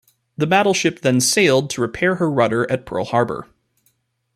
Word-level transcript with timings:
The 0.35 0.47
battleship 0.47 1.01
then 1.01 1.21
sailed 1.21 1.69
to 1.69 1.81
repair 1.81 2.15
her 2.15 2.27
rudder 2.27 2.65
at 2.71 2.87
Pearl 2.87 3.05
Harbor. 3.05 3.47